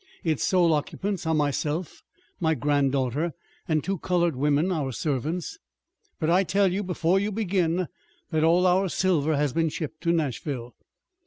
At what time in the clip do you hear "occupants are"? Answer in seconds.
0.73-1.33